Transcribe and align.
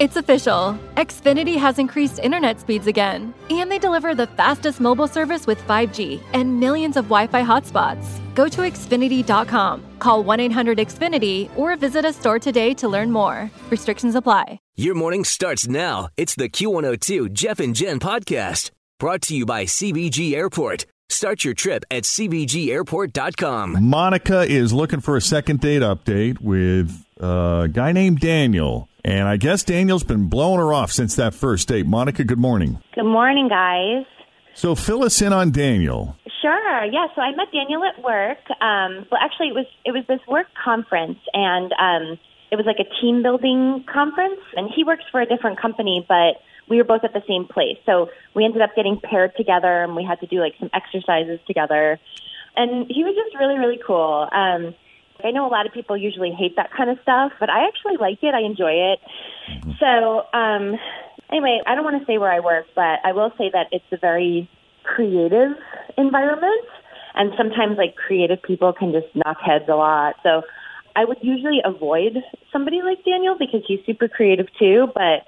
It's 0.00 0.14
official. 0.14 0.78
Xfinity 0.96 1.56
has 1.56 1.80
increased 1.80 2.20
internet 2.20 2.60
speeds 2.60 2.86
again, 2.86 3.34
and 3.50 3.68
they 3.68 3.80
deliver 3.80 4.14
the 4.14 4.28
fastest 4.28 4.80
mobile 4.80 5.08
service 5.08 5.44
with 5.44 5.60
5G 5.66 6.20
and 6.32 6.60
millions 6.60 6.96
of 6.96 7.06
Wi 7.06 7.26
Fi 7.26 7.42
hotspots. 7.42 8.06
Go 8.36 8.46
to 8.48 8.60
Xfinity.com, 8.60 9.82
call 9.98 10.22
1 10.22 10.38
800 10.38 10.78
Xfinity, 10.78 11.50
or 11.56 11.74
visit 11.74 12.04
a 12.04 12.12
store 12.12 12.38
today 12.38 12.74
to 12.74 12.88
learn 12.88 13.10
more. 13.10 13.50
Restrictions 13.70 14.14
apply. 14.14 14.60
Your 14.76 14.94
morning 14.94 15.24
starts 15.24 15.66
now. 15.66 16.10
It's 16.16 16.36
the 16.36 16.48
Q102 16.48 17.32
Jeff 17.32 17.58
and 17.58 17.74
Jen 17.74 17.98
podcast 17.98 18.70
brought 19.00 19.22
to 19.22 19.34
you 19.34 19.44
by 19.46 19.64
CVG 19.64 20.34
Airport. 20.34 20.86
Start 21.08 21.42
your 21.42 21.54
trip 21.54 21.84
at 21.90 22.04
CVGAirport.com. 22.04 23.82
Monica 23.82 24.42
is 24.42 24.72
looking 24.72 25.00
for 25.00 25.16
a 25.16 25.20
second 25.20 25.60
date 25.60 25.82
update 25.82 26.40
with 26.40 27.04
a 27.16 27.68
guy 27.72 27.90
named 27.92 28.20
Daniel. 28.20 28.87
And 29.04 29.28
I 29.28 29.36
guess 29.36 29.62
Daniel's 29.62 30.04
been 30.04 30.28
blowing 30.28 30.58
her 30.58 30.72
off 30.72 30.92
since 30.92 31.14
that 31.16 31.34
first 31.34 31.68
date. 31.68 31.86
Monica, 31.86 32.24
good 32.24 32.38
morning. 32.38 32.82
Good 32.94 33.04
morning, 33.04 33.48
guys. 33.48 34.04
So 34.54 34.74
fill 34.74 35.04
us 35.04 35.22
in 35.22 35.32
on 35.32 35.52
Daniel. 35.52 36.16
Sure. 36.42 36.84
Yeah. 36.84 37.06
So 37.14 37.20
I 37.20 37.30
met 37.34 37.46
Daniel 37.52 37.84
at 37.84 38.02
work. 38.02 38.38
Um, 38.60 39.06
well, 39.10 39.20
actually, 39.20 39.48
it 39.48 39.54
was 39.54 39.66
it 39.84 39.92
was 39.92 40.04
this 40.08 40.20
work 40.26 40.46
conference, 40.62 41.18
and 41.32 41.72
um, 41.78 42.18
it 42.50 42.56
was 42.56 42.66
like 42.66 42.78
a 42.80 43.00
team 43.00 43.22
building 43.22 43.84
conference. 43.92 44.40
And 44.56 44.68
he 44.74 44.84
works 44.84 45.04
for 45.12 45.20
a 45.20 45.26
different 45.26 45.60
company, 45.60 46.04
but 46.08 46.42
we 46.68 46.76
were 46.76 46.84
both 46.84 47.04
at 47.04 47.12
the 47.12 47.22
same 47.28 47.46
place. 47.46 47.78
So 47.86 48.10
we 48.34 48.44
ended 48.44 48.62
up 48.62 48.70
getting 48.74 49.00
paired 49.00 49.36
together, 49.36 49.82
and 49.82 49.94
we 49.94 50.04
had 50.04 50.20
to 50.20 50.26
do 50.26 50.40
like 50.40 50.54
some 50.58 50.70
exercises 50.74 51.38
together. 51.46 51.98
And 52.56 52.86
he 52.90 53.04
was 53.04 53.14
just 53.14 53.38
really, 53.38 53.58
really 53.58 53.78
cool. 53.84 54.28
Um, 54.32 54.74
I 55.24 55.30
know 55.30 55.46
a 55.46 55.52
lot 55.52 55.66
of 55.66 55.72
people 55.72 55.96
usually 55.96 56.30
hate 56.30 56.56
that 56.56 56.70
kind 56.76 56.90
of 56.90 56.98
stuff, 57.02 57.32
but 57.40 57.50
I 57.50 57.66
actually 57.66 57.96
like 57.98 58.18
it. 58.22 58.34
I 58.34 58.40
enjoy 58.40 58.94
it. 58.94 59.00
So, 59.80 60.24
um, 60.32 60.78
anyway, 61.30 61.60
I 61.66 61.74
don't 61.74 61.84
want 61.84 62.00
to 62.00 62.06
say 62.06 62.18
where 62.18 62.32
I 62.32 62.40
work, 62.40 62.66
but 62.74 63.00
I 63.04 63.12
will 63.12 63.32
say 63.36 63.50
that 63.52 63.66
it's 63.72 63.84
a 63.92 63.96
very 63.96 64.48
creative 64.84 65.52
environment. 65.96 66.64
And 67.14 67.32
sometimes, 67.36 67.78
like, 67.78 67.96
creative 67.96 68.40
people 68.42 68.72
can 68.72 68.92
just 68.92 69.06
knock 69.14 69.38
heads 69.44 69.64
a 69.68 69.74
lot. 69.74 70.16
So, 70.22 70.42
I 70.98 71.04
would 71.04 71.18
usually 71.22 71.60
avoid 71.64 72.18
somebody 72.52 72.82
like 72.82 73.04
Daniel 73.04 73.36
because 73.38 73.62
he's 73.66 73.78
super 73.86 74.08
creative 74.08 74.46
too, 74.58 74.88
but 74.94 75.26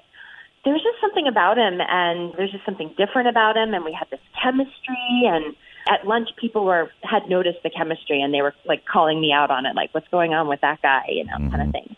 there's 0.65 0.81
just 0.83 0.99
something 0.99 1.27
about 1.27 1.57
him 1.57 1.79
and 1.79 2.33
there's 2.37 2.51
just 2.51 2.65
something 2.65 2.93
different 2.97 3.29
about 3.29 3.55
him 3.55 3.73
and 3.73 3.85
we 3.85 3.95
had 3.97 4.09
this 4.11 4.19
chemistry 4.41 5.23
and 5.25 5.55
at 5.91 6.07
lunch 6.07 6.29
people 6.39 6.63
were 6.63 6.89
had 7.03 7.27
noticed 7.27 7.59
the 7.63 7.69
chemistry 7.69 8.21
and 8.21 8.33
they 8.33 8.41
were 8.41 8.53
like 8.65 8.85
calling 8.85 9.19
me 9.19 9.31
out 9.33 9.51
on 9.51 9.65
it 9.65 9.75
like 9.75 9.93
what's 9.93 10.07
going 10.07 10.33
on 10.33 10.47
with 10.47 10.61
that 10.61 10.81
guy? 10.81 11.03
You 11.09 11.25
know 11.25 11.37
kind 11.37 11.55
of 11.55 11.59
mm-hmm. 11.59 11.71
thing. 11.71 11.95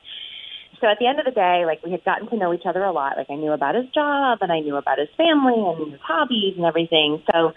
So 0.82 0.88
at 0.88 0.98
the 1.00 1.08
end 1.08 1.20
of 1.20 1.26
the 1.26 1.32
day 1.32 1.64
like 1.66 1.84
we 1.86 1.92
had 1.92 2.04
gotten 2.04 2.28
to 2.30 2.38
know 2.38 2.54
each 2.54 2.66
other 2.66 2.84
a 2.84 2.92
lot. 2.92 3.18
Like 3.18 3.30
i 3.30 3.36
knew 3.36 3.52
about 3.52 3.76
his 3.76 3.86
job 3.94 4.40
and 4.42 4.52
i 4.52 4.60
knew 4.60 4.76
about 4.76 4.98
his 4.98 5.10
family 5.16 5.54
and 5.56 5.92
his 5.92 6.02
hobbies 6.02 6.56
and 6.58 6.66
everything. 6.66 7.22
So 7.32 7.54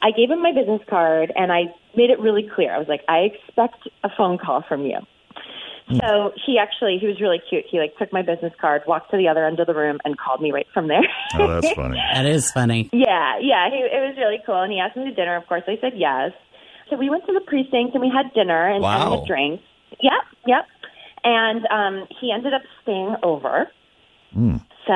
i 0.00 0.12
gave 0.12 0.30
him 0.30 0.42
my 0.42 0.52
business 0.52 0.82
card 0.88 1.32
and 1.34 1.50
i 1.50 1.74
made 1.96 2.10
it 2.10 2.20
really 2.20 2.48
clear. 2.54 2.72
I 2.72 2.78
was 2.78 2.88
like 2.88 3.02
i 3.08 3.26
expect 3.26 3.88
a 4.04 4.10
phone 4.16 4.38
call 4.38 4.62
from 4.68 4.86
you 4.86 5.00
so 5.98 6.32
he 6.46 6.58
actually 6.58 6.98
he 7.00 7.06
was 7.06 7.20
really 7.20 7.40
cute. 7.48 7.64
He 7.70 7.78
like 7.78 7.96
took 7.98 8.12
my 8.12 8.22
business 8.22 8.52
card, 8.60 8.82
walked 8.86 9.10
to 9.10 9.16
the 9.16 9.28
other 9.28 9.44
end 9.46 9.58
of 9.60 9.66
the 9.66 9.74
room, 9.74 9.98
and 10.04 10.16
called 10.18 10.40
me 10.40 10.52
right 10.52 10.66
from 10.74 10.88
there. 10.88 11.02
Oh, 11.34 11.46
that's 11.60 11.72
funny. 11.74 11.96
That 12.14 12.26
is 12.26 12.50
funny. 12.52 12.90
yeah, 12.92 13.38
yeah, 13.40 13.70
he, 13.70 13.76
it 13.76 14.00
was 14.08 14.16
really 14.18 14.38
cool. 14.44 14.60
And 14.62 14.72
he 14.72 14.78
asked 14.80 14.96
me 14.96 15.04
to 15.04 15.14
dinner. 15.14 15.36
Of 15.36 15.46
course, 15.46 15.62
I 15.68 15.78
said 15.80 15.92
yes. 15.96 16.32
So 16.90 16.96
we 16.96 17.08
went 17.08 17.24
to 17.26 17.32
the 17.32 17.40
precinct 17.40 17.94
and 17.94 18.00
we 18.00 18.10
had 18.14 18.32
dinner 18.34 18.66
and, 18.66 18.76
and 18.76 18.82
Wow. 18.82 19.18
had 19.20 19.26
drinks. 19.26 19.62
Yep, 20.02 20.12
yep. 20.46 20.66
And 21.22 21.66
um, 21.70 22.08
he 22.20 22.32
ended 22.32 22.52
up 22.54 22.62
staying 22.82 23.14
over. 23.22 23.68
So 24.34 24.92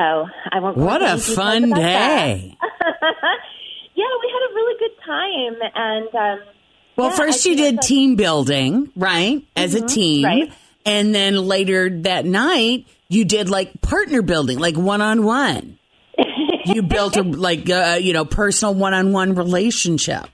I 0.51 0.59
won't. 0.59 0.77
What 0.77 1.01
a 1.01 1.17
fun 1.17 1.69
day. 1.71 2.57
yeah, 2.61 4.11
we 4.21 4.33
had 4.33 4.51
a 4.51 4.53
really 4.53 4.79
good 4.79 4.97
time, 5.05 5.71
and 5.75 6.15
um, 6.41 6.47
Well, 6.95 7.09
yeah, 7.11 7.15
first 7.15 7.45
I 7.45 7.49
you 7.51 7.55
did 7.55 7.75
like- 7.75 7.85
team 7.85 8.15
building, 8.15 8.91
right? 8.95 9.43
As 9.55 9.73
a 9.73 9.85
team. 9.85 10.25
right. 10.25 10.53
And 10.85 11.15
then 11.15 11.35
later 11.35 11.89
that 12.01 12.25
night, 12.25 12.87
you 13.09 13.25
did 13.25 13.49
like 13.49 13.81
partner 13.81 14.21
building, 14.21 14.59
like 14.59 14.77
one 14.77 15.01
on 15.01 15.23
one. 15.25 15.79
You 16.65 16.81
built 16.83 17.17
a 17.17 17.23
like 17.23 17.69
uh, 17.69 17.97
you 17.99 18.13
know 18.13 18.25
personal 18.25 18.73
one 18.73 18.93
on 18.93 19.11
one 19.11 19.35
relationship. 19.35 20.27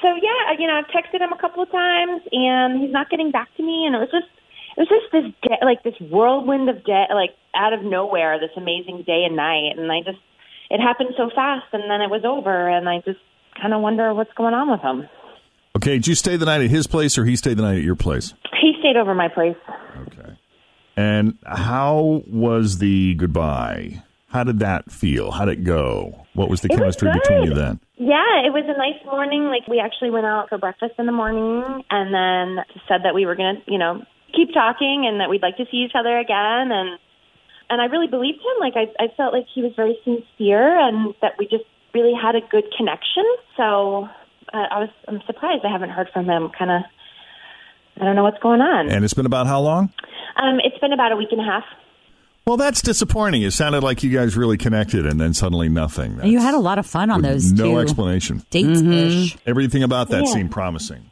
So 0.00 0.08
yeah, 0.08 0.56
you 0.58 0.66
know, 0.66 0.74
I've 0.74 0.86
texted 0.86 1.20
him 1.20 1.32
a 1.32 1.40
couple 1.40 1.62
of 1.62 1.70
times, 1.70 2.22
and 2.32 2.80
he's 2.80 2.92
not 2.92 3.10
getting 3.10 3.30
back 3.30 3.48
to 3.56 3.62
me. 3.62 3.84
And 3.86 3.94
it 3.94 3.98
was 3.98 4.10
just, 4.10 4.30
it 4.76 4.80
was 4.80 4.88
just 4.88 5.12
this 5.12 5.32
day, 5.42 5.58
like 5.64 5.82
this 5.82 5.94
whirlwind 6.10 6.70
of 6.70 6.84
day, 6.84 7.06
like 7.12 7.30
out 7.54 7.72
of 7.72 7.82
nowhere, 7.82 8.38
this 8.38 8.50
amazing 8.56 9.02
day 9.06 9.24
and 9.26 9.36
night. 9.36 9.76
And 9.76 9.90
I 9.90 10.00
just, 10.04 10.18
it 10.70 10.80
happened 10.80 11.14
so 11.16 11.30
fast, 11.34 11.66
and 11.72 11.90
then 11.90 12.00
it 12.00 12.10
was 12.10 12.22
over, 12.24 12.68
and 12.68 12.88
I 12.88 13.00
just 13.04 13.18
kind 13.60 13.74
of 13.74 13.82
wonder 13.82 14.14
what's 14.14 14.32
going 14.34 14.54
on 14.54 14.70
with 14.70 14.80
him. 14.80 15.08
Okay, 15.76 15.94
did 15.94 16.06
you 16.06 16.14
stay 16.14 16.36
the 16.36 16.46
night 16.46 16.60
at 16.62 16.70
his 16.70 16.86
place 16.86 17.18
or 17.18 17.24
he 17.24 17.36
stayed 17.36 17.56
the 17.56 17.62
night 17.62 17.78
at 17.78 17.84
your 17.84 17.94
place? 17.94 18.34
He 18.60 18.74
stayed 18.80 18.96
over 18.96 19.14
my 19.14 19.28
place. 19.28 19.56
Okay. 20.08 20.38
And 20.96 21.38
how 21.46 22.22
was 22.26 22.78
the 22.78 23.14
goodbye? 23.14 24.02
How 24.28 24.44
did 24.44 24.58
that 24.58 24.90
feel? 24.92 25.30
How 25.30 25.46
did 25.46 25.60
it 25.60 25.64
go? 25.64 26.26
What 26.34 26.50
was 26.50 26.60
the 26.60 26.68
It 26.68 26.72
was 26.72 26.96
chemistry 26.96 27.10
between 27.12 27.44
you 27.44 27.54
then? 27.54 27.80
Yeah, 27.96 28.44
it 28.44 28.52
was 28.52 28.64
a 28.68 28.76
nice 28.76 29.02
morning. 29.06 29.44
Like 29.44 29.66
we 29.66 29.80
actually 29.80 30.10
went 30.10 30.26
out 30.26 30.48
for 30.48 30.58
breakfast 30.58 30.94
in 30.98 31.06
the 31.06 31.12
morning, 31.12 31.82
and 31.90 32.12
then 32.12 32.64
said 32.86 33.02
that 33.04 33.14
we 33.14 33.26
were 33.26 33.36
gonna, 33.36 33.62
you 33.66 33.78
know, 33.78 34.02
keep 34.34 34.52
talking, 34.52 35.06
and 35.08 35.20
that 35.20 35.30
we'd 35.30 35.42
like 35.42 35.56
to 35.56 35.64
see 35.70 35.78
each 35.78 35.96
other 35.98 36.18
again. 36.18 36.70
And 36.70 36.98
and 37.70 37.80
I 37.80 37.86
really 37.86 38.06
believed 38.06 38.38
him. 38.38 38.60
Like 38.60 38.74
I, 38.76 38.92
I 39.02 39.08
felt 39.16 39.32
like 39.32 39.46
he 39.54 39.62
was 39.62 39.72
very 39.74 39.96
sincere, 40.04 40.78
and 40.78 41.14
that 41.22 41.32
we 41.38 41.46
just 41.46 41.64
really 41.94 42.14
had 42.14 42.34
a 42.34 42.40
good 42.50 42.64
connection. 42.76 43.24
So 43.56 44.08
uh, 44.52 44.66
I 44.70 44.78
was, 44.80 44.90
I'm 45.08 45.22
surprised 45.26 45.64
I 45.64 45.72
haven't 45.72 45.90
heard 45.90 46.08
from 46.12 46.26
him. 46.26 46.50
Kind 46.56 46.70
of, 46.70 46.82
I 48.00 48.04
don't 48.04 48.16
know 48.16 48.22
what's 48.22 48.38
going 48.42 48.60
on. 48.60 48.88
And 48.90 49.04
it's 49.04 49.14
been 49.14 49.26
about 49.26 49.46
how 49.46 49.60
long? 49.60 49.92
Um, 50.36 50.60
it's 50.64 50.78
been 50.78 50.92
about 50.92 51.12
a 51.12 51.16
week 51.16 51.28
and 51.32 51.40
a 51.40 51.44
half. 51.44 51.64
Well, 52.46 52.56
that's 52.56 52.80
disappointing. 52.80 53.42
It 53.42 53.50
sounded 53.50 53.82
like 53.82 54.02
you 54.02 54.10
guys 54.10 54.34
really 54.36 54.56
connected 54.56 55.04
and 55.04 55.20
then 55.20 55.34
suddenly 55.34 55.68
nothing. 55.68 56.18
And 56.20 56.30
you 56.32 56.38
had 56.38 56.54
a 56.54 56.58
lot 56.58 56.78
of 56.78 56.86
fun 56.86 57.10
on 57.10 57.20
those 57.20 57.52
No 57.52 57.72
two 57.72 57.78
explanation. 57.80 58.42
dates 58.50 58.80
ish. 58.80 59.36
Everything 59.46 59.82
about 59.82 60.08
that 60.10 60.24
Yeah. 60.24 60.32
seemed 60.32 60.50
promising. 60.50 61.10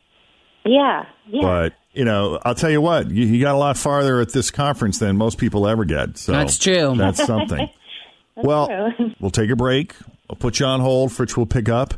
Yeah, 0.64 1.04
yeah. 1.28 1.42
But, 1.42 1.72
you 1.92 2.04
know, 2.06 2.40
I'll 2.42 2.54
tell 2.54 2.70
you 2.70 2.80
what, 2.80 3.10
you, 3.10 3.26
you 3.26 3.40
got 3.42 3.54
a 3.54 3.58
lot 3.58 3.76
farther 3.76 4.20
at 4.20 4.32
this 4.32 4.50
conference 4.50 4.98
than 4.98 5.16
most 5.18 5.36
people 5.38 5.68
ever 5.68 5.84
get. 5.84 6.16
So 6.16 6.32
That's 6.32 6.58
true. 6.58 6.94
That's 6.96 7.22
something. 7.24 7.68
well, 8.36 8.66
true. 8.96 9.10
we'll 9.20 9.30
take 9.30 9.50
a 9.50 9.56
break. 9.56 9.94
I'll 10.30 10.36
put 10.36 10.58
you 10.58 10.66
on 10.66 10.80
hold. 10.80 11.12
Fritz 11.12 11.36
will 11.36 11.46
pick 11.46 11.68
up 11.68 11.94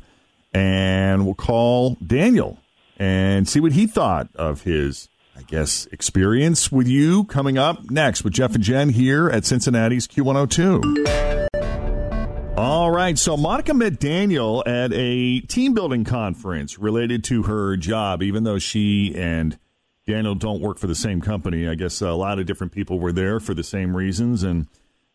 and 0.52 1.24
we'll 1.24 1.34
call 1.34 1.96
Daniel 2.04 2.58
and 2.98 3.48
see 3.48 3.60
what 3.60 3.72
he 3.72 3.86
thought 3.86 4.28
of 4.34 4.62
his, 4.62 5.08
I 5.36 5.42
guess, 5.42 5.86
experience 5.92 6.72
with 6.72 6.88
you 6.88 7.24
coming 7.24 7.58
up 7.58 7.90
next 7.90 8.24
with 8.24 8.32
Jeff 8.32 8.54
and 8.54 8.64
Jen 8.64 8.88
here 8.90 9.28
at 9.28 9.44
Cincinnati's 9.44 10.08
Q102. 10.08 11.48
All 12.56 12.90
right, 12.90 13.16
so 13.16 13.36
Monica 13.36 13.72
met 13.72 14.00
Daniel 14.00 14.64
at 14.66 14.90
a 14.92 15.38
team 15.42 15.74
building 15.74 16.02
conference 16.02 16.76
related 16.76 17.22
to 17.24 17.44
her 17.44 17.76
job, 17.76 18.20
even 18.20 18.42
though 18.42 18.58
she 18.58 19.14
and 19.14 19.56
Daniel 20.08 20.34
don't 20.34 20.60
work 20.60 20.78
for 20.78 20.88
the 20.88 20.96
same 20.96 21.20
company. 21.20 21.68
I 21.68 21.76
guess 21.76 22.00
a 22.00 22.14
lot 22.14 22.40
of 22.40 22.46
different 22.46 22.72
people 22.72 22.98
were 22.98 23.12
there 23.12 23.38
for 23.38 23.54
the 23.54 23.62
same 23.62 23.96
reasons, 23.96 24.42
and 24.42 24.66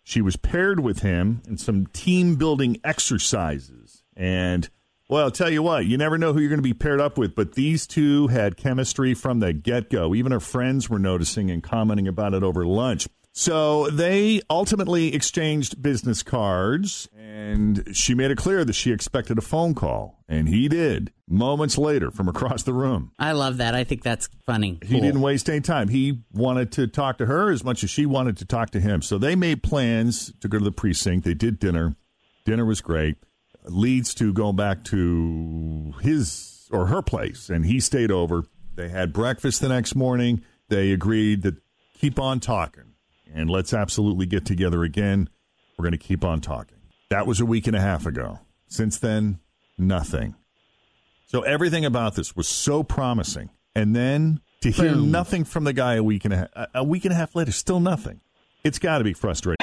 she 0.03 0.21
was 0.21 0.38
paired 0.38 0.80
with 0.80 1.00
him 1.00 1.41
in 1.45 1.57
some 1.57 1.88
team 1.88 2.35
building 2.35 2.80
exercises. 2.83 4.03
And, 4.15 4.69
well, 5.13 5.25
I'll 5.25 5.31
tell 5.31 5.51
you 5.51 5.62
what, 5.62 5.86
you 5.86 5.95
never 5.95 6.18
know 6.18 6.33
who 6.33 6.39
you're 6.39 6.50
going 6.50 6.57
to 6.57 6.63
be 6.63 6.74
paired 6.74 7.00
up 7.00 7.19
with, 7.19 7.36
but 7.36 7.54
these 7.54 7.86
two 7.86 8.30
had 8.30 8.57
chemistry 8.57 9.13
from 9.13 9.42
the 9.42 9.54
get 9.54 9.92
go. 9.92 10.15
Even 10.15 10.31
her 10.31 10.39
friends 10.39 10.89
were 10.89 10.98
noticing 10.98 11.51
and 11.51 11.62
commenting 11.62 12.07
about 12.07 12.33
it 12.33 12.42
over 12.42 12.65
lunch. 12.65 13.07
So 13.31 13.92
they 13.92 14.42
ultimately 14.50 15.13
exchanged 15.13 15.80
business 15.80 16.24
cards, 16.24 17.07
and 17.15 17.95
she 17.95 18.15
made 18.15 18.31
it 18.31 18.39
clear 18.39 18.65
that 18.65 18.74
she 18.74 18.92
expected 18.92 19.38
a 19.38 19.42
phone 19.42 19.75
call, 19.75 20.24
and 20.27 20.50
he 20.50 20.68
did 20.68 21.13
moments 21.27 21.77
later 21.77 22.09
from 22.09 22.27
across 22.27 22.63
the 22.63 22.74
room. 22.74 23.12
I 23.19 23.33
love 23.33 23.57
that. 23.57 23.75
I 23.75 23.83
think 23.83 24.01
that's 24.01 24.30
funny. 24.48 24.80
He 24.83 25.00
didn't 25.00 25.21
waste 25.21 25.48
any 25.48 25.62
time. 25.62 25.89
He 25.89 26.24
wanted 26.31 26.71
to 26.71 26.88
talk 26.88 27.19
to 27.19 27.27
her 27.27 27.51
as 27.51 27.63
much 27.63 27.83
as 27.83 27.92
she 27.92 28.07
wanted 28.07 28.38
to 28.38 28.45
talk 28.45 28.71
to 28.71 28.80
him. 28.80 29.04
So 29.04 29.19
they 29.19 29.36
made 29.36 29.62
plans 29.62 30.33
to 30.39 30.48
go 30.48 30.57
to 30.57 30.66
the 30.66 30.71
precinct. 30.71 31.24
They 31.24 31.36
did 31.36 31.59
dinner. 31.59 31.95
Dinner 32.45 32.66
was 32.66 32.81
great. 32.81 33.18
Leads 33.65 34.13
to 34.15 34.33
going 34.33 34.56
back 34.56 34.83
to 34.86 35.94
his 36.01 36.68
or 36.71 36.88
her 36.88 37.01
place, 37.01 37.50
and 37.50 37.65
he 37.65 37.80
stayed 37.80 38.12
over. 38.12 38.44
They 38.75 38.89
had 38.89 39.13
breakfast 39.13 39.62
the 39.62 39.69
next 39.69 39.95
morning. 39.95 40.42
They 40.69 40.92
agreed 40.92 41.44
that 41.44 41.56
keep 41.95 42.19
on 42.19 42.39
talking 42.39 42.94
and 43.33 43.50
let's 43.50 43.74
absolutely 43.74 44.25
get 44.25 44.45
together 44.45 44.83
again. 44.83 45.30
We're 45.77 45.83
going 45.83 45.94
to 45.94 45.98
keep 45.98 46.24
on 46.24 46.42
talking. 46.42 46.77
That 47.10 47.27
was 47.27 47.39
a 47.39 47.45
week 47.45 47.68
and 47.68 47.75
a 47.75 47.81
half 47.81 48.06
ago. 48.06 48.39
Since 48.68 49.00
then, 49.00 49.39
nothing. 49.77 50.36
So 51.27 51.42
everything 51.42 51.86
about 51.86 52.16
this 52.16 52.36
was 52.36 52.48
so 52.48 52.83
promising. 52.83 53.50
And 53.75 53.95
then 53.95 54.39
to 54.62 54.69
hear 54.69 54.94
Boom. 54.94 55.12
nothing 55.12 55.44
from 55.44 55.63
the 55.63 55.74
guy 55.74 55.95
a 55.95 56.04
week 56.04 56.25
and 56.25 56.33
a 56.33 56.38
half, 56.38 56.68
a 56.75 56.83
week 56.83 57.06
and 57.06 57.12
a 57.12 57.16
half 57.16 57.36
later, 57.36 57.51
still 57.51 57.80
nothing. 57.80 58.21
It's 58.63 58.80
got 58.80 59.00
to 59.00 59.04
be 59.04 59.13
frustrating. 59.13 59.62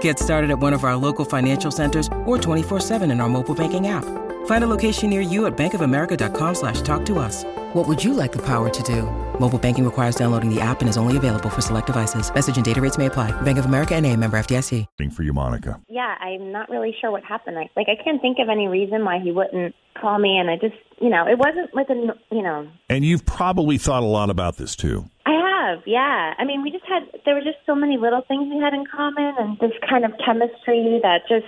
Get 0.00 0.18
started 0.18 0.50
at 0.50 0.58
one 0.58 0.74
of 0.74 0.84
our 0.84 0.96
local 0.96 1.24
financial 1.24 1.70
centers 1.70 2.06
or 2.26 2.36
24-7 2.36 3.10
in 3.10 3.20
our 3.20 3.28
mobile 3.28 3.54
banking 3.54 3.88
app. 3.88 4.04
Find 4.46 4.64
a 4.64 4.66
location 4.66 5.08
near 5.08 5.20
you 5.20 5.46
at 5.46 5.56
bankofamerica.com 5.56 6.54
slash 6.54 6.82
talk 6.82 7.04
to 7.06 7.18
us. 7.18 7.44
What 7.74 7.86
would 7.86 8.02
you 8.02 8.14
like 8.14 8.32
the 8.32 8.40
power 8.42 8.68
to 8.70 8.82
do? 8.82 9.02
Mobile 9.38 9.58
banking 9.58 9.84
requires 9.84 10.16
downloading 10.16 10.54
the 10.54 10.60
app 10.60 10.80
and 10.80 10.88
is 10.88 10.96
only 10.96 11.16
available 11.16 11.50
for 11.50 11.60
select 11.60 11.86
devices. 11.86 12.32
Message 12.34 12.56
and 12.56 12.64
data 12.64 12.80
rates 12.80 12.96
may 12.98 13.06
apply. 13.06 13.30
Bank 13.42 13.58
of 13.58 13.66
America 13.66 13.94
and 13.94 14.06
a 14.06 14.16
member 14.16 14.38
FDIC. 14.38 14.86
For 15.12 15.22
you, 15.22 15.32
Monica. 15.32 15.80
Yeah, 15.88 16.14
I'm 16.20 16.50
not 16.50 16.70
really 16.70 16.94
sure 17.00 17.10
what 17.10 17.24
happened. 17.24 17.58
I, 17.58 17.68
like, 17.76 17.88
I 17.88 18.02
can't 18.02 18.22
think 18.22 18.38
of 18.40 18.48
any 18.48 18.68
reason 18.68 19.04
why 19.04 19.20
he 19.22 19.32
wouldn't 19.32 19.74
call 20.00 20.18
me, 20.18 20.38
and 20.38 20.50
I 20.50 20.56
just, 20.56 20.76
you 21.00 21.10
know, 21.10 21.26
it 21.26 21.38
wasn't 21.38 21.74
like 21.74 21.88
a, 21.90 21.94
you 22.34 22.42
know, 22.42 22.68
And 22.88 23.04
you've 23.04 23.26
probably 23.26 23.76
thought 23.78 24.02
a 24.02 24.06
lot 24.06 24.30
about 24.30 24.56
this 24.56 24.74
too. 24.76 25.08
I 25.26 25.32
have, 25.68 25.82
yeah. 25.86 26.34
I 26.38 26.44
mean, 26.44 26.62
we 26.62 26.70
just 26.70 26.84
had, 26.84 27.02
there 27.24 27.34
were 27.34 27.42
just 27.42 27.58
so 27.66 27.74
many 27.74 27.96
little 27.96 28.22
things 28.26 28.52
we 28.52 28.60
had 28.60 28.74
in 28.74 28.84
common, 28.86 29.34
and 29.38 29.58
this 29.58 29.72
kind 29.88 30.04
of 30.04 30.12
chemistry 30.24 31.00
that 31.02 31.22
just, 31.28 31.46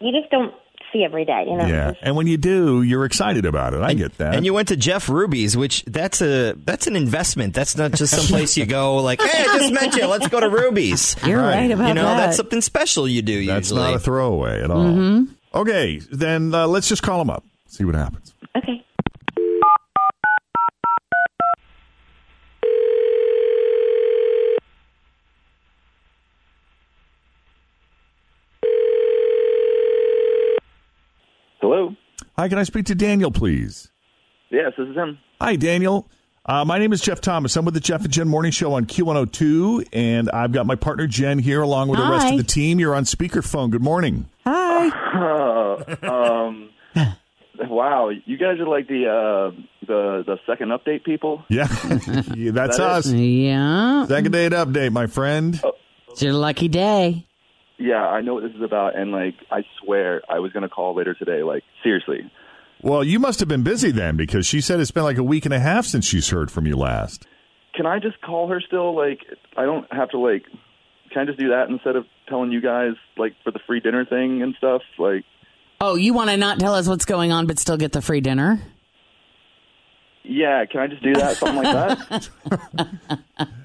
you 0.00 0.12
just 0.12 0.30
don't 0.30 0.54
see 0.92 1.04
every 1.04 1.24
day, 1.24 1.44
you 1.48 1.56
know? 1.56 1.66
Yeah. 1.66 1.92
And 2.02 2.16
when 2.16 2.26
you 2.26 2.36
do, 2.36 2.82
you're 2.82 3.04
excited 3.04 3.44
about 3.44 3.74
it. 3.74 3.82
I 3.82 3.94
get 3.94 4.16
that. 4.18 4.34
And 4.34 4.44
you 4.44 4.54
went 4.54 4.68
to 4.68 4.76
Jeff 4.76 5.08
Ruby's, 5.08 5.56
which 5.56 5.84
that's 5.84 6.20
a 6.22 6.52
that's 6.52 6.86
an 6.86 6.96
investment. 6.96 7.54
That's 7.54 7.76
not 7.76 7.92
just 7.92 8.14
some 8.14 8.26
place 8.26 8.56
you 8.56 8.66
go 8.66 8.96
like, 8.96 9.20
hey, 9.20 9.44
I 9.48 9.58
just 9.58 9.72
met 9.72 9.94
you. 9.96 10.06
Let's 10.06 10.28
go 10.28 10.40
to 10.40 10.48
Ruby's. 10.48 11.16
You're 11.26 11.40
right, 11.40 11.70
about 11.70 11.82
that. 11.82 11.88
You 11.88 11.94
know, 11.94 12.04
that. 12.04 12.26
that's 12.26 12.36
something 12.36 12.60
special 12.60 13.08
you 13.08 13.22
do. 13.22 13.44
That's 13.46 13.70
usually. 13.70 13.90
not 13.90 13.94
a 13.94 13.98
throwaway 13.98 14.62
at 14.62 14.70
all. 14.70 14.84
Mm-hmm. 14.84 15.32
Okay, 15.54 16.00
then 16.10 16.54
uh, 16.54 16.66
let's 16.66 16.88
just 16.88 17.02
call 17.02 17.20
him 17.20 17.30
up. 17.30 17.44
See 17.66 17.84
what 17.84 17.94
happens. 17.94 18.34
Okay. 18.56 18.84
Hi, 32.38 32.48
can 32.48 32.56
I 32.58 32.62
speak 32.62 32.86
to 32.86 32.94
Daniel, 32.94 33.32
please? 33.32 33.90
Yes, 34.50 34.72
this 34.78 34.86
is 34.88 34.94
him. 34.96 35.18
Hi, 35.40 35.56
Daniel. 35.56 36.08
Uh, 36.46 36.64
my 36.64 36.78
name 36.78 36.92
is 36.92 37.00
Jeff 37.00 37.20
Thomas. 37.20 37.56
I'm 37.56 37.64
with 37.64 37.74
the 37.74 37.80
Jeff 37.80 38.04
and 38.04 38.12
Jen 38.12 38.28
Morning 38.28 38.52
Show 38.52 38.74
on 38.74 38.86
Q102, 38.86 39.88
and 39.92 40.30
I've 40.30 40.52
got 40.52 40.64
my 40.64 40.76
partner 40.76 41.08
Jen 41.08 41.40
here 41.40 41.60
along 41.60 41.88
with 41.88 41.98
the 41.98 42.06
rest 42.08 42.30
of 42.30 42.36
the 42.38 42.44
team. 42.44 42.78
You're 42.78 42.94
on 42.94 43.02
speakerphone. 43.04 43.70
Good 43.70 43.82
morning. 43.82 44.28
Hi. 44.46 44.86
um, 46.46 46.70
wow, 47.68 48.10
you 48.24 48.38
guys 48.38 48.60
are 48.60 48.68
like 48.68 48.86
the 48.86 49.06
uh, 49.08 49.60
the 49.86 50.22
the 50.24 50.36
second 50.46 50.68
update 50.68 51.04
people. 51.04 51.44
Yeah, 51.50 51.66
Yeah, 52.36 52.50
that's 52.52 52.78
That 52.78 52.88
us. 52.90 53.06
is- 53.06 53.14
Yeah. 53.14 54.06
Second 54.06 54.30
date 54.30 54.52
update, 54.52 54.92
my 54.92 55.08
friend. 55.08 55.60
It's 56.10 56.22
your 56.22 56.34
lucky 56.34 56.68
day. 56.68 57.26
Yeah, 57.78 58.06
I 58.06 58.20
know 58.20 58.34
what 58.34 58.42
this 58.42 58.54
is 58.54 58.62
about, 58.62 58.96
and 58.96 59.12
like 59.12 59.34
I 59.50 59.62
swear 59.80 60.22
I 60.28 60.40
was 60.40 60.52
gonna 60.52 60.68
call 60.68 60.94
later 60.94 61.14
today. 61.14 61.42
Like 61.42 61.62
seriously. 61.82 62.30
Well, 62.80 63.02
you 63.02 63.18
must 63.18 63.40
have 63.40 63.48
been 63.48 63.62
busy 63.64 63.90
then 63.90 64.16
because 64.16 64.46
she 64.46 64.60
said 64.60 64.78
it's 64.78 64.90
been 64.90 65.02
like 65.02 65.18
a 65.18 65.22
week 65.22 65.44
and 65.44 65.54
a 65.54 65.58
half 65.58 65.84
since 65.84 66.04
she's 66.04 66.28
heard 66.30 66.50
from 66.50 66.66
you 66.66 66.76
last. 66.76 67.26
Can 67.74 67.86
I 67.86 67.98
just 67.98 68.20
call 68.20 68.48
her 68.48 68.60
still? 68.60 68.96
Like 68.96 69.20
I 69.56 69.64
don't 69.64 69.92
have 69.92 70.10
to 70.10 70.18
like. 70.18 70.44
Can 71.12 71.22
I 71.22 71.24
just 71.24 71.38
do 71.38 71.48
that 71.50 71.68
instead 71.70 71.96
of 71.96 72.04
telling 72.28 72.52
you 72.52 72.60
guys 72.60 72.92
like 73.16 73.34
for 73.42 73.50
the 73.50 73.60
free 73.66 73.80
dinner 73.80 74.04
thing 74.04 74.42
and 74.42 74.54
stuff? 74.58 74.82
Like 74.98 75.24
Oh, 75.80 75.94
you 75.94 76.12
want 76.12 76.30
to 76.30 76.36
not 76.36 76.58
tell 76.58 76.74
us 76.74 76.88
what's 76.88 77.04
going 77.04 77.30
on, 77.30 77.46
but 77.46 77.58
still 77.58 77.76
get 77.76 77.92
the 77.92 78.02
free 78.02 78.20
dinner? 78.20 78.60
Yeah, 80.28 80.64
can 80.66 80.80
I 80.80 80.86
just 80.86 81.02
do 81.02 81.14
that? 81.14 81.36
Something 81.36 81.62
like 81.62 81.98
that. 82.08 82.28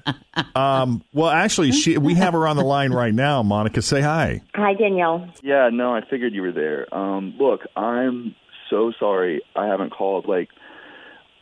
Um, 0.56 1.04
well, 1.12 1.30
actually, 1.30 1.72
she 1.72 1.96
we 1.96 2.14
have 2.14 2.32
her 2.32 2.46
on 2.46 2.56
the 2.56 2.64
line 2.64 2.92
right 2.92 3.14
now. 3.14 3.42
Monica, 3.42 3.82
say 3.82 4.00
hi. 4.00 4.42
Hi, 4.54 4.74
Danielle. 4.74 5.28
Yeah, 5.42 5.70
no, 5.72 5.94
I 5.94 6.00
figured 6.08 6.32
you 6.32 6.42
were 6.42 6.52
there. 6.52 6.92
Um, 6.94 7.34
look, 7.38 7.60
I'm 7.76 8.34
so 8.70 8.92
sorry 8.98 9.42
I 9.54 9.66
haven't 9.66 9.90
called. 9.90 10.26
Like, 10.26 10.48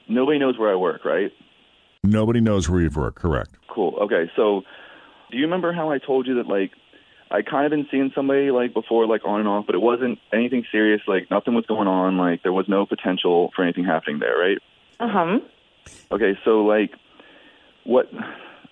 nobody 0.08 0.38
knows 0.38 0.58
where 0.58 0.70
I 0.70 0.76
work, 0.76 1.04
right? 1.04 1.32
Nobody 2.02 2.40
knows 2.40 2.68
where 2.68 2.80
you 2.80 2.90
work. 2.90 3.14
Correct. 3.16 3.50
Cool. 3.68 3.96
Okay, 4.02 4.30
so 4.36 4.62
do 5.30 5.36
you 5.36 5.44
remember 5.44 5.72
how 5.72 5.90
I 5.90 5.98
told 5.98 6.26
you 6.26 6.34
that, 6.34 6.46
like, 6.46 6.72
I 7.30 7.40
kind 7.42 7.64
of 7.64 7.70
been 7.70 7.86
seeing 7.90 8.12
somebody, 8.14 8.50
like, 8.50 8.74
before, 8.74 9.06
like, 9.06 9.22
on 9.24 9.40
and 9.40 9.48
off, 9.48 9.66
but 9.66 9.74
it 9.74 9.80
wasn't 9.80 10.18
anything 10.32 10.64
serious. 10.70 11.00
Like, 11.06 11.30
nothing 11.30 11.54
was 11.54 11.64
going 11.66 11.88
on. 11.88 12.18
Like, 12.18 12.42
there 12.42 12.52
was 12.52 12.66
no 12.68 12.84
potential 12.84 13.50
for 13.56 13.62
anything 13.62 13.84
happening 13.84 14.18
there, 14.18 14.36
right? 14.36 14.58
Uh 15.02 15.08
huh. 15.08 15.38
Okay, 16.12 16.38
so, 16.44 16.64
like, 16.64 16.92
what. 17.84 18.08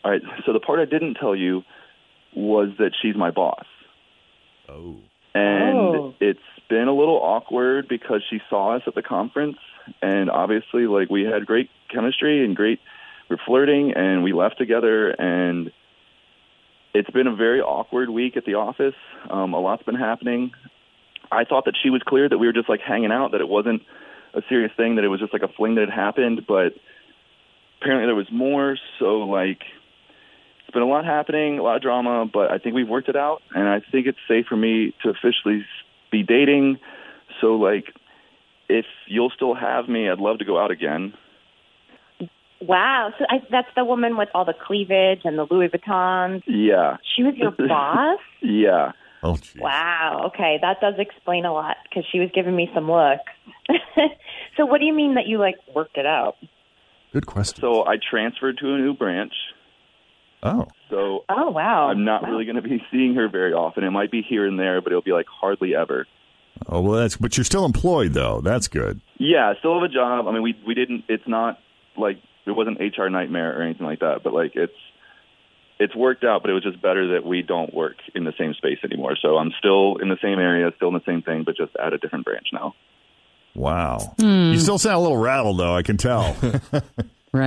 All 0.05 0.11
right, 0.11 0.23
so 0.47 0.53
the 0.53 0.61
part 0.61 0.79
I 0.79 0.85
didn't 0.87 1.15
tell 1.15 1.35
you 1.37 1.63
was 2.35 2.69
that 2.79 2.93
she's 3.03 3.17
my 3.17 3.31
boss. 3.31 3.67
Oh. 4.69 4.97
and 5.35 5.77
Oh. 5.79 6.15
it's 6.21 6.39
been 6.69 6.87
a 6.87 6.95
little 6.95 7.17
awkward 7.21 7.89
because 7.89 8.23
she 8.31 8.41
saw 8.49 8.77
us 8.77 8.83
at 8.87 8.95
the 8.95 9.03
conference 9.03 9.57
and 10.01 10.31
obviously 10.31 10.87
like 10.87 11.11
we 11.11 11.25
had 11.25 11.45
great 11.45 11.69
chemistry 11.89 12.45
and 12.45 12.55
great 12.55 12.79
we're 13.29 13.37
flirting 13.45 13.93
and 13.93 14.23
we 14.23 14.33
left 14.33 14.59
together 14.59 15.11
and 15.11 15.73
it's 16.95 17.11
been 17.11 17.27
a 17.27 17.35
very 17.35 17.61
awkward 17.61 18.11
week 18.11 18.37
at 18.37 18.45
the 18.45 18.55
office 18.55 18.95
um 19.29 19.53
a 19.55 19.59
lot's 19.61 19.83
been 19.83 19.97
happening 19.97 20.53
i 21.33 21.43
thought 21.45 21.65
that 21.65 21.75
she 21.83 21.91
was 21.91 22.03
clear 22.07 22.29
that 22.29 22.39
we 22.39 22.47
were 22.47 22.53
just 22.53 22.69
like 22.69 22.81
hanging 22.81 23.11
out 23.11 23.33
that 23.33 23.41
it 23.41 23.49
wasn't 23.49 23.83
a 24.35 24.43
serious 24.49 24.73
thing 24.77 24.97
that 24.97 25.05
it 25.05 25.09
was 25.09 25.21
just 25.21 25.33
like 25.33 25.43
a 25.43 25.49
fling 25.49 25.75
that 25.75 25.89
had 25.89 25.95
happened 25.95 26.43
but 26.47 26.75
apparently 27.81 28.07
there 28.07 28.15
was 28.15 28.31
more 28.31 28.77
so 28.99 29.21
like 29.21 29.63
it's 30.71 30.75
been 30.75 30.85
a 30.85 30.87
lot 30.87 31.05
happening, 31.05 31.59
a 31.59 31.65
lot 31.65 31.75
of 31.75 31.83
drama, 31.83 32.27
but 32.33 32.53
I 32.53 32.59
think 32.59 32.77
we've 32.77 32.89
worked 32.89 33.09
it 33.09 33.17
out, 33.17 33.43
and 33.57 33.69
I 33.69 33.81
think 33.91 34.07
it's 34.07 34.19
safe 34.29 34.47
for 34.47 34.57
me 34.57 34.95
to 35.03 35.09
officially 35.09 35.67
be 36.13 36.23
dating. 36.23 36.79
So, 37.41 37.57
like, 37.57 37.93
if 38.69 38.85
you'll 39.09 39.33
still 39.35 39.57
have 39.57 39.89
me, 39.89 40.09
I'd 40.09 40.21
love 40.21 40.39
to 40.39 40.45
go 40.45 40.61
out 40.63 40.71
again. 40.71 41.13
Wow. 42.61 43.13
So 43.19 43.25
I, 43.29 43.43
that's 43.51 43.67
the 43.75 43.85
woman 43.85 44.17
with 44.17 44.29
all 44.33 44.45
the 44.45 44.55
cleavage 44.55 45.23
and 45.25 45.37
the 45.37 45.45
Louis 45.51 45.71
Vuittons. 45.71 46.43
Yeah, 46.47 46.99
She 47.17 47.25
was 47.25 47.35
your 47.37 47.51
boss? 47.69 48.21
yeah. 48.41 48.93
Oh, 49.25 49.37
geez. 49.39 49.61
Wow. 49.61 50.31
Okay, 50.33 50.59
that 50.63 50.81
does 50.81 50.95
explain 50.99 51.45
a 51.45 51.53
lot 51.53 51.79
because 51.83 52.05
she 52.13 52.21
was 52.21 52.31
giving 52.33 52.55
me 52.55 52.71
some 52.73 52.89
looks. 52.89 53.25
so 54.57 54.67
what 54.67 54.79
do 54.79 54.87
you 54.87 54.95
mean 54.95 55.15
that 55.15 55.27
you 55.27 55.39
like 55.39 55.57
worked 55.75 55.97
it 55.97 56.07
out? 56.07 56.37
Good 57.13 57.27
question. 57.27 57.61
So 57.61 57.87
I 57.87 57.97
transferred 57.99 58.59
to 58.59 58.75
a 58.75 58.79
new 58.79 58.95
branch, 58.95 59.33
Oh. 60.43 60.67
So 60.89 61.25
Oh 61.29 61.51
wow. 61.51 61.89
I'm 61.89 62.05
not 62.05 62.23
really 62.25 62.45
going 62.45 62.57
to 62.57 62.63
be 62.63 62.83
seeing 62.91 63.15
her 63.15 63.29
very 63.29 63.53
often. 63.53 63.85
It 63.85 63.91
might 63.91 64.11
be 64.11 64.23
here 64.23 64.47
and 64.47 64.59
there, 64.59 64.81
but 64.81 64.93
it'll 64.93 65.03
be 65.03 65.13
like 65.13 65.27
hardly 65.29 65.75
ever. 65.75 66.07
Oh 66.67 66.81
well, 66.81 67.01
that's 67.01 67.17
but 67.17 67.37
you're 67.37 67.45
still 67.45 67.65
employed 67.65 68.15
though. 68.15 68.41
That's 68.41 68.69
good. 68.69 69.01
Yeah, 69.19 69.53
still 69.59 69.75
have 69.75 69.89
a 69.89 69.93
job. 69.93 70.27
I 70.27 70.33
mean, 70.33 70.43
we 70.43 70.57
we 70.67 70.75
didn't. 70.75 71.05
It's 71.09 71.27
not 71.27 71.59
like 71.97 72.19
it 72.47 72.53
wasn't 72.53 72.79
HR 72.81 73.09
nightmare 73.09 73.59
or 73.59 73.63
anything 73.63 73.87
like 73.87 74.01
that. 74.01 74.21
But 74.25 74.33
like 74.33 74.53
it's 74.55 74.73
it's 75.79 75.95
worked 75.95 76.25
out. 76.25 76.43
But 76.43 76.51
it 76.51 76.55
was 76.55 76.63
just 76.63 76.81
better 76.81 77.15
that 77.15 77.27
we 77.27 77.43
don't 77.43 77.73
work 77.75 77.97
in 78.15 78.25
the 78.25 78.33
same 78.39 78.55
space 78.55 78.79
anymore. 78.83 79.17
So 79.21 79.37
I'm 79.37 79.53
still 79.59 79.97
in 79.99 80.09
the 80.09 80.19
same 80.23 80.39
area, 80.39 80.71
still 80.77 80.89
in 80.89 80.95
the 80.95 81.05
same 81.07 81.23
thing, 81.23 81.45
but 81.45 81.57
just 81.57 81.73
at 81.77 81.93
a 81.93 81.99
different 81.99 82.25
branch 82.25 82.49
now. 82.53 82.75
Wow. 83.61 84.15
Hmm. 84.19 84.53
You 84.53 84.59
still 84.59 84.79
sound 84.79 84.97
a 84.97 85.01
little 85.01 85.17
rattled 85.19 85.59
though. 85.59 85.75
I 85.77 85.83
can 85.83 85.97
tell. 85.97 86.37
Right. 86.43 86.81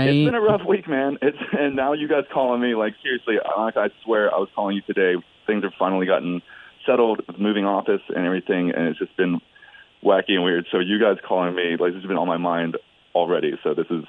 It's 0.07 0.25
been 0.25 0.33
a 0.35 0.39
rough 0.39 0.61
week, 0.67 0.87
man. 0.87 1.17
It's 1.21 1.37
and 1.51 1.75
now 1.75 1.91
you 1.93 2.07
guys 2.07 2.23
calling 2.33 2.61
me 2.61 2.73
like 2.75 2.93
seriously. 3.03 3.35
Like 3.57 3.75
I 3.75 3.89
swear, 4.05 4.33
I 4.33 4.37
was 4.37 4.47
calling 4.55 4.75
you 4.77 4.81
today. 4.83 5.21
Things 5.45 5.63
have 5.63 5.73
finally 5.77 6.05
gotten 6.05 6.41
settled, 6.85 7.21
with 7.27 7.37
moving 7.37 7.65
office 7.65 8.01
and 8.07 8.25
everything, 8.25 8.71
and 8.71 8.87
it's 8.87 8.99
just 8.99 9.15
been 9.17 9.41
wacky 10.03 10.31
and 10.33 10.43
weird. 10.45 10.67
So 10.71 10.79
you 10.79 10.99
guys 10.99 11.17
calling 11.27 11.53
me 11.55 11.71
like 11.77 11.91
this 11.93 12.01
has 12.01 12.07
been 12.07 12.17
on 12.17 12.27
my 12.29 12.37
mind 12.37 12.77
already. 13.13 13.59
So 13.63 13.73
this 13.73 13.87
is 13.89 14.05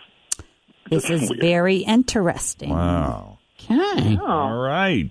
This 0.90 1.10
is 1.10 1.30
very 1.40 1.78
interesting. 1.78 2.70
wow. 2.70 3.38
Okay. 3.60 4.16
All 4.18 4.56
right. 4.56 5.10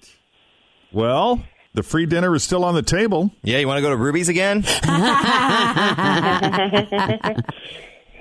Well, 0.93 1.43
the 1.73 1.83
free 1.83 2.05
dinner 2.05 2.33
is 2.35 2.43
still 2.43 2.63
on 2.63 2.75
the 2.75 2.81
table. 2.81 3.31
Yeah, 3.43 3.57
you 3.59 3.67
want 3.67 3.77
to 3.77 3.81
go 3.81 3.89
to 3.89 3.97
Ruby's 3.97 4.29
again? 4.29 4.63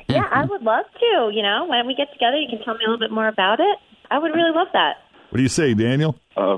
yeah, 0.08 0.28
I 0.30 0.44
would 0.48 0.62
love 0.62 0.86
to. 0.98 1.30
You 1.32 1.42
know, 1.42 1.66
when 1.68 1.86
we 1.86 1.94
get 1.94 2.12
together, 2.12 2.38
you 2.38 2.48
can 2.48 2.64
tell 2.64 2.74
me 2.74 2.80
a 2.86 2.90
little 2.90 2.98
bit 2.98 3.12
more 3.12 3.28
about 3.28 3.60
it. 3.60 3.78
I 4.10 4.18
would 4.18 4.32
really 4.34 4.52
love 4.54 4.68
that. 4.72 4.96
What 5.30 5.36
do 5.36 5.42
you 5.42 5.48
say, 5.48 5.74
Daniel? 5.74 6.16
uh, 6.36 6.56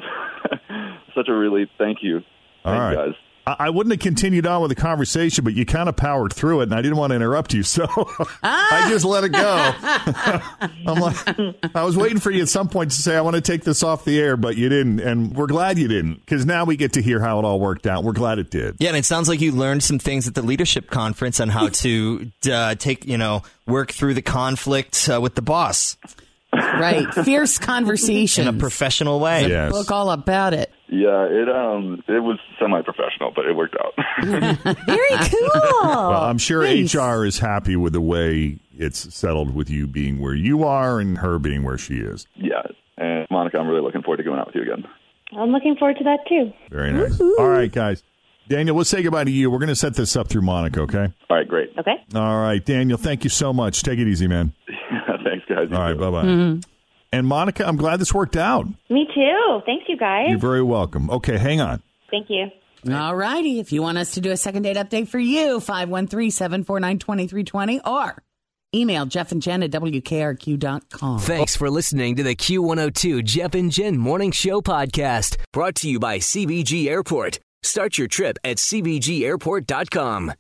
such 1.15 1.29
a 1.29 1.33
relief. 1.33 1.69
Thank 1.79 1.99
you. 2.03 2.21
All 2.65 2.73
Thank 2.73 2.97
right. 2.97 3.07
guys. 3.07 3.15
I 3.47 3.57
I 3.65 3.71
wouldn't 3.71 3.93
have 3.93 4.01
continued 4.01 4.47
on 4.47 4.63
with 4.63 4.69
the 4.71 4.75
conversation, 4.75 5.45
but 5.45 5.55
you 5.55 5.65
kind 5.67 5.89
of 5.89 5.97
powered 5.97 6.33
through 6.33 6.61
it, 6.61 6.65
and 6.65 6.75
I 6.75 6.83
didn't 6.83 6.97
want 6.97 7.11
to 7.11 7.17
interrupt 7.17 7.55
you, 7.55 7.63
so 7.63 7.87
I 8.43 8.87
just 8.89 9.05
let 9.05 9.25
it 9.25 9.31
go. 9.31 9.73
I'm 10.87 11.01
like, 11.01 11.75
I 11.75 11.85
was 11.85 11.97
waiting 11.97 12.21
for 12.21 12.31
you 12.31 12.43
at 12.43 12.49
some 12.49 12.69
point 12.69 12.91
to 12.93 13.01
say 13.01 13.17
I 13.17 13.21
want 13.21 13.37
to 13.37 13.43
take 13.43 13.65
this 13.65 13.83
off 13.83 14.05
the 14.05 14.19
air, 14.21 14.37
but 14.37 14.57
you 14.57 14.69
didn't, 14.69 15.01
and 15.01 15.35
we're 15.35 15.47
glad 15.47 15.79
you 15.79 15.89
didn't 15.89 16.17
because 16.17 16.45
now 16.47 16.65
we 16.65 16.77
get 16.77 16.95
to 16.95 17.03
hear 17.03 17.21
how 17.21 17.39
it 17.39 17.45
all 17.45 17.61
worked 17.61 17.87
out. 17.87 18.05
We're 18.05 18.13
glad 18.13 18.39
it 18.39 18.51
did. 18.51 18.77
Yeah, 18.79 18.89
and 18.89 18.97
it 18.97 19.05
sounds 19.05 19.29
like 19.29 19.41
you 19.41 19.53
learned 19.53 19.83
some 19.83 19.99
things 19.99 20.29
at 20.29 20.35
the 20.35 20.43
leadership 20.43 20.91
conference 20.91 21.41
on 21.41 21.49
how 21.49 21.69
to 21.69 22.31
uh, 22.51 22.75
take, 22.75 23.05
you 23.07 23.19
know, 23.19 23.43
work 23.67 23.93
through 23.93 24.15
the 24.15 24.23
conflict 24.23 25.09
uh, 25.09 25.21
with 25.21 25.35
the 25.35 25.43
boss 25.43 25.97
Right. 26.55 27.13
Fierce 27.13 27.59
conversation. 27.59 28.47
in 28.49 28.55
a 28.55 28.59
professional 28.59 29.21
way. 29.21 29.49
Yes. 29.49 29.73
Book 29.73 29.91
all 29.91 30.11
about 30.11 30.55
it. 30.55 30.71
Yeah, 30.95 31.27
it 31.29 31.49
um 31.49 32.03
it 32.07 32.21
was 32.23 32.39
semi 32.61 32.81
professional, 32.83 33.33
but 33.35 33.47
it 33.47 33.55
worked 33.57 33.77
out. 33.83 33.95
Very 34.87 35.29
cool. 35.31 35.51
Well, 35.83 36.23
I'm 36.25 36.39
sure 36.39 36.63
Nice. 36.63 36.95
HR 36.95 37.25
is 37.25 37.39
happy 37.39 37.75
with 37.77 37.93
the 37.95 38.01
way 38.01 38.59
it's 38.79 39.13
settled 39.15 39.55
with 39.55 39.69
you 39.71 39.87
being 39.87 40.21
where 40.21 40.35
you 40.35 40.65
are 40.65 41.01
and 41.01 41.19
her 41.19 41.39
being 41.39 41.63
where 41.65 41.79
she 41.79 41.95
is. 41.97 42.27
yeah, 42.37 42.63
and 42.97 43.27
Monica, 43.31 43.59
I'm 43.59 43.67
really 43.67 43.83
looking 43.83 44.03
forward 44.03 44.19
to 44.19 44.23
going 44.23 44.39
out 44.39 44.47
with 44.47 44.57
you 44.57 44.63
again. 44.63 44.85
I'm 45.37 45.51
looking 45.51 45.75
forward 45.77 45.97
to 45.99 46.05
that 46.05 46.21
too. 46.29 46.53
Very 46.71 46.93
nice. 46.93 47.21
All 47.21 47.49
right, 47.49 47.71
guys. 47.73 48.03
Daniel, 48.47 48.77
we'll 48.77 48.85
say 48.85 49.03
goodbye 49.03 49.25
to 49.25 49.31
you. 49.31 49.51
We're 49.51 49.59
going 49.59 49.69
to 49.71 49.75
set 49.75 49.95
this 49.95 50.17
up 50.17 50.29
through 50.29 50.43
Monica, 50.43 50.83
okay? 50.83 51.13
All 51.31 51.37
right, 51.37 51.49
great. 51.49 51.71
Okay. 51.79 51.95
All 52.15 52.41
right, 52.43 52.63
Daniel, 52.65 52.99
thank 52.99 53.25
you 53.25 53.31
so 53.31 53.53
much. 53.55 53.83
Take 53.83 53.99
it 53.99 54.07
easy, 54.07 54.29
man. 54.29 54.53
Thanks, 55.25 55.47
guys. 55.49 55.69
All 55.73 55.81
right, 55.81 55.99
bye 55.99 56.11
bye. 56.11 56.61
And 57.15 57.27
Monica, 57.29 57.65
I'm 57.67 57.77
glad 57.77 58.01
this 58.01 58.13
worked 58.13 58.37
out. 58.37 58.67
Me 58.91 59.07
too. 59.15 59.61
Thanks, 59.65 59.85
you 59.89 59.97
guys. 59.97 60.31
You're 60.31 60.39
very 60.39 60.65
welcome. 60.65 61.09
Okay, 61.11 61.39
hang 61.39 61.61
on. 61.61 61.81
Thank 62.11 62.27
you. 62.29 62.49
All 62.93 63.15
righty. 63.15 63.61
If 63.61 63.71
you 63.73 63.83
want 63.83 63.99
us 63.99 64.15
to 64.15 64.21
do 64.21 64.33
a 64.33 64.37
second 64.37 64.63
date 64.63 64.77
update 64.77 65.07
for 65.07 65.21
you, 65.21 65.61
513-749-2320 65.61 67.87
or 67.87 68.21
email 68.75 69.07
Jeff 69.07 69.31
and 69.31 69.41
Jen 69.41 69.63
at 69.63 69.71
WKRQ.com. 69.71 71.21
Thanks 71.21 71.55
for 71.55 71.71
listening 71.71 72.17
to 72.17 72.25
the 72.25 72.35
Q102 72.35 73.23
Jeff 73.25 73.55
and 73.55 73.71
Jen 73.71 73.97
Morning 73.97 74.33
Show 74.33 74.61
podcast, 74.61 75.37
brought 75.53 75.77
to 75.77 75.89
you 75.89 76.01
by 76.01 76.19
CVG 76.19 76.89
Airport. 76.89 77.39
Start 77.63 77.97
your 77.97 78.09
trip 78.09 78.39
at 78.43 78.57
CVGAirport.com. 78.57 80.33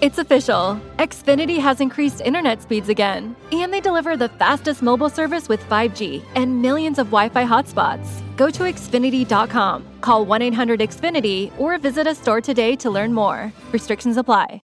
It's 0.00 0.16
official. 0.16 0.80
Xfinity 0.98 1.58
has 1.58 1.80
increased 1.80 2.22
internet 2.22 2.62
speeds 2.62 2.88
again, 2.88 3.36
and 3.52 3.70
they 3.70 3.80
deliver 3.80 4.16
the 4.16 4.30
fastest 4.30 4.80
mobile 4.80 5.10
service 5.10 5.46
with 5.46 5.62
5G 5.68 6.22
and 6.34 6.62
millions 6.62 6.98
of 6.98 7.08
Wi 7.08 7.28
Fi 7.28 7.44
hotspots. 7.44 8.08
Go 8.38 8.48
to 8.48 8.62
Xfinity.com, 8.62 9.84
call 10.00 10.24
1 10.24 10.40
800 10.40 10.80
Xfinity, 10.80 11.52
or 11.58 11.76
visit 11.76 12.06
a 12.06 12.14
store 12.14 12.40
today 12.40 12.76
to 12.76 12.88
learn 12.88 13.12
more. 13.12 13.52
Restrictions 13.72 14.16
apply. 14.16 14.58